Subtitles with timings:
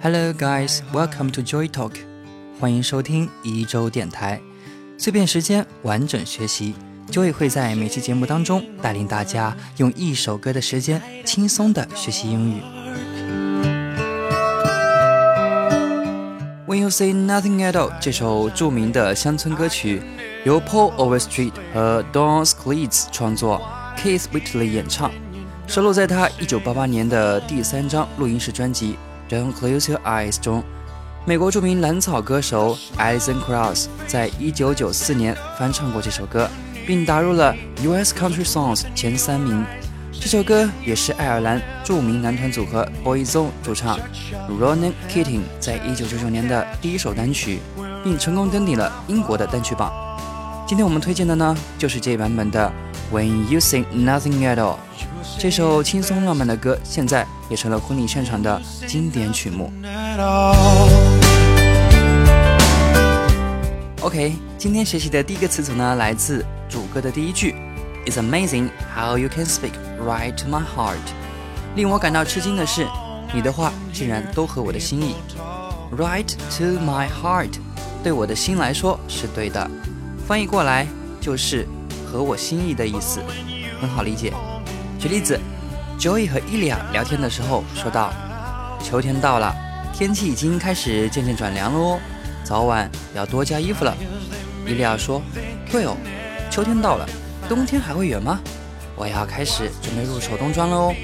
[0.00, 1.92] Hello guys, welcome to Joy Talk，
[2.58, 4.40] 欢迎收听一周电台，
[4.96, 6.74] 碎片时间，完整学习。
[7.10, 12.62] Joy 会在每期节目当中带领大家用一首歌的时间轻松的学习英语。
[16.66, 20.00] When you say nothing at all，这首著名的乡村歌曲
[20.46, 23.60] 由 Paul Overstreet 和 Don Scleeds 创作
[23.98, 25.12] ，Keith Whitley 演唱，
[25.72, 28.98] 收录在他1988年的第三张录音室专辑。
[29.26, 30.38] Don't close your eyes。
[30.38, 30.62] 中，
[31.24, 36.46] 美国著名蓝草歌手 Alison Krauss 在一九九四年翻唱过这首歌，
[36.86, 38.14] 并打入了 U.S.
[38.14, 39.64] Country Songs 前三名。
[40.12, 43.98] 这首歌也是爱尔兰著名男团组合 Boyzone 主唱
[44.60, 47.60] Ronan Keating 在一九九九年的第一首单曲，
[48.04, 49.90] 并成功登顶了英国的单曲榜。
[50.66, 52.70] 今天我们推荐的呢，就是这版本的
[53.10, 54.76] When You Say Nothing at All。
[55.42, 59.72] 这首轻松浪漫的歌，现在也成了婚礼现场的经典曲目。
[64.02, 67.56] OK，今天学习的第一个词组呢，来自主歌的第一句
[68.06, 69.72] ：It's amazing how you can speak
[70.06, 70.94] right to my heart。
[71.74, 72.86] 令我感到吃惊的是，
[73.34, 75.16] 你的话竟然都合我的心意。
[75.98, 77.50] Right to my heart，
[78.04, 79.68] 对我的心来说是对的，
[80.24, 80.86] 翻译过来
[81.20, 81.66] 就是
[82.06, 83.18] 合我心意的意思，
[83.80, 84.32] 很好理解。
[85.02, 85.36] 举例子
[85.98, 88.12] ，Joy 和伊利亚聊天的时候说道
[88.80, 89.52] ：“秋天到了，
[89.92, 92.00] 天气已经开始渐渐转凉了哦，
[92.44, 93.92] 早晚要多加衣服了。”
[94.64, 95.20] 伊利亚说
[95.72, 95.96] ：“对哦，
[96.52, 97.08] 秋天到了，
[97.48, 98.38] 冬天还会远吗？
[98.94, 100.94] 我要开始准备入手冬装了哦。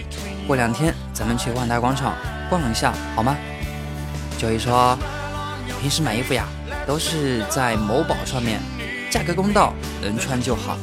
[0.46, 2.14] 过两天咱们去万达广场
[2.48, 3.36] 逛一下，好吗
[4.38, 4.96] ？”Joy 说
[5.82, 6.46] ：“平时买衣服呀，
[6.86, 8.60] 都是在某宝上面，
[9.10, 10.78] 价格公道，能穿就好。”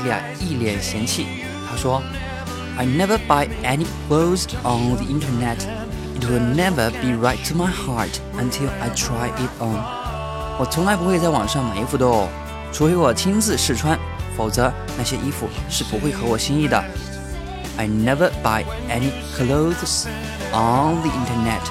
[0.00, 1.26] 伊利亚一脸嫌弃，
[1.70, 2.02] 他说。
[2.77, 5.59] I never buy any clothes on the internet.
[6.15, 9.83] It will never be right to my heart until I try it on.
[10.59, 12.27] 我从来不会在网上买衣服的哦，
[12.71, 13.97] 除非我亲自试穿，
[14.37, 16.83] 否则那些衣服是不会合我心意的。
[17.77, 20.05] I never buy any clothes
[20.51, 21.61] on the internet.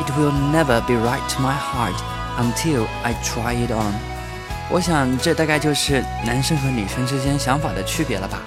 [0.00, 1.94] It will never be right to my heart
[2.38, 3.94] until I try it on.
[4.70, 8.40] 我想这大概就是男生和女生之间想法的区别了吧。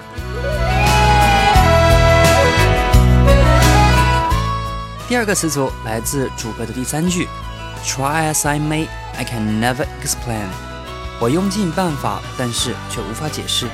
[5.11, 7.27] 第二个词组来自主歌的第三句
[7.83, 10.47] ，Try as I may, I can never explain。
[11.19, 13.67] 我用尽办法，但是却无法解释。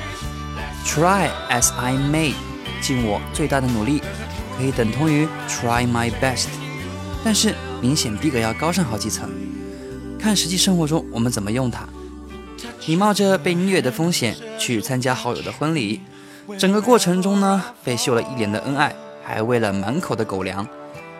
[0.84, 2.34] Try as I may，
[2.80, 4.02] 尽我最大的努力，
[4.56, 6.48] 可以等同于 Try my best，
[7.24, 9.30] 但是明显逼格要高上好几层。
[10.18, 11.88] 看实际生活中我们怎么用它。
[12.84, 16.00] 你冒着被虐的风险去参加好友的婚礼，
[16.58, 18.92] 整个过程中呢，被秀了一脸的恩爱，
[19.24, 20.66] 还喂了满口的狗粮。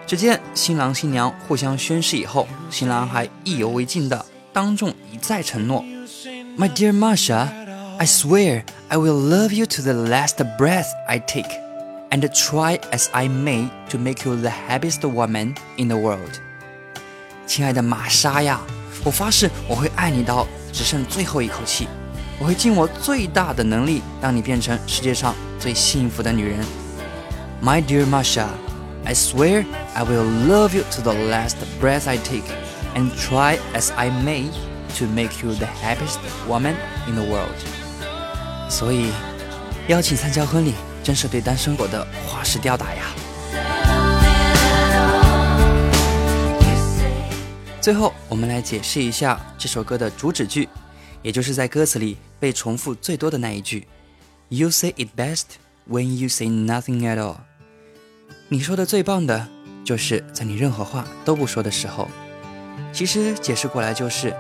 [0.08, 5.84] 只见新郎新娘互相宣誓以后，新郎还意犹未尽的当众一再承诺：“
[6.58, 7.48] My dear Masha,
[7.98, 11.50] I swear I will love you to the last breath I take,
[12.12, 16.42] and try as I may to make you the happiest woman in the world。”
[17.48, 18.60] 亲爱的玛莎呀，
[19.06, 21.88] 我发誓我会爱你到只剩最后一口气，
[22.40, 26.60] 我会尽我最大的能力让你变成世界上最幸福的女人。
[27.64, 28.48] My dear Masha。
[29.08, 32.46] I swear I will love you to the last breath I take,
[32.96, 34.50] and try as I may
[34.98, 36.76] to make you the happiest woman
[37.08, 37.54] in the world.
[38.70, 39.12] 所以，
[39.88, 40.74] 邀请参加婚礼，
[41.04, 43.04] 真是对单身狗的花式吊打呀！
[47.82, 50.70] 最后，我们来解释一下这首歌的主旨句，
[51.22, 53.84] 也就是在歌词里被重复最多的那一句：“
[54.48, 55.58] You say it best
[55.90, 57.36] when you say nothing at all。”
[58.51, 59.47] 你说的最棒的，
[59.85, 62.09] 就是在你任何话都不说的时候。
[62.95, 64.35] 其实解释过来就是，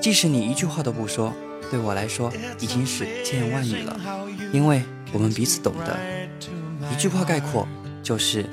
[0.00, 1.32] 即使你一句话都不说，
[1.70, 3.96] 对我来说已经是千言万语了，
[4.52, 5.96] 因为我们彼此懂得。
[6.92, 7.68] 一句话概括
[8.02, 8.44] 就是，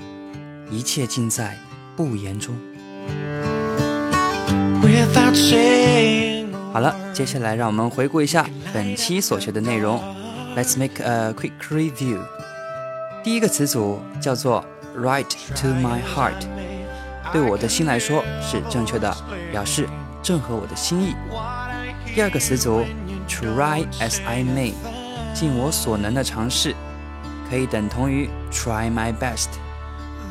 [0.70, 1.58] 一切尽在
[1.96, 2.56] 不言中。
[6.72, 10.00] 好了，接下来让我们回顾一下本期所学的内容。
[10.56, 12.20] Let's make a quick review。
[13.24, 14.64] 第一个词组叫做。
[14.96, 16.46] Right to my heart，
[17.32, 19.16] 对我的心来说是正确的，
[19.52, 19.88] 表示
[20.22, 21.16] 正合我的心意。
[22.14, 22.84] 第二个词组
[23.28, 24.74] ，try as I may，
[25.34, 26.76] 尽我所能的尝试，
[27.50, 29.48] 可以等同于 try my best，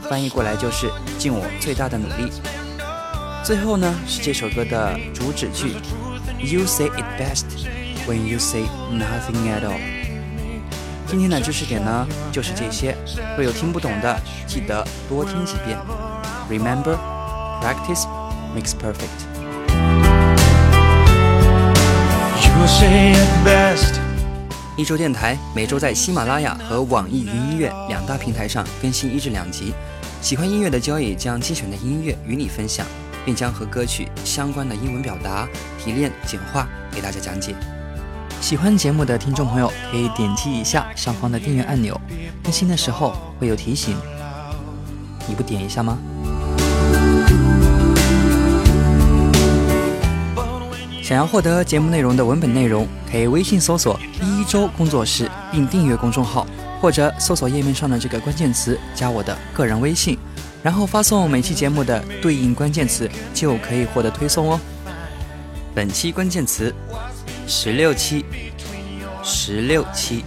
[0.08, 2.30] 翻译过来就是尽我最大的努力。
[3.42, 5.72] 最后呢是这首歌的主旨句
[6.38, 7.46] ，You say it best
[8.06, 9.99] when you say nothing at all。
[11.10, 12.96] 今天的知识点呢，就是这些。
[13.36, 14.16] 若有听不懂的，
[14.46, 15.76] 记得多听几遍。
[16.48, 16.96] Remember,
[17.60, 18.04] Practice
[18.54, 19.26] makes perfect.
[22.46, 23.98] You say it best.
[24.76, 29.74] 一周电台每周在喜马拉雅和网易云音乐两大平台上更新一至两集。
[30.22, 32.86] 喜欢音乐的交易将精选的音乐与你分享，
[33.24, 37.56] 并将和歌曲相关的英文表达提炼简化给大家讲解。
[38.40, 42.00] 喜欢节目的听众朋友可以点击一下上方的订阅按钮，
[42.42, 43.96] 更新的时候会有提醒。
[45.28, 45.98] 你不点一下吗？
[51.02, 56.46] 想要获得节目内容的文本内容，可以微信搜索“一周工作室”并订阅公众号。
[56.80, 60.18] 或者搜索页面上的这个关键词，加我的个人微信，
[60.62, 64.58] 然后发送每期节目的对应关键词，就可以获得推送哦。
[65.74, 66.74] 本期关键词：
[67.49, 68.25] 十六期，
[69.23, 70.23] 十六期。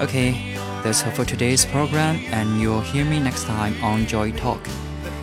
[0.00, 0.34] Okay,
[0.82, 4.58] that's all for today's program, and you'll hear me next time on Joy Talk.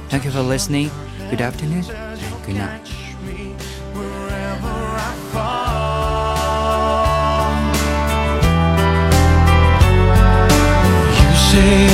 [0.09, 0.89] Thank you for listening.
[1.29, 1.83] Good afternoon.
[2.45, 2.87] Good night.
[11.13, 11.92] You say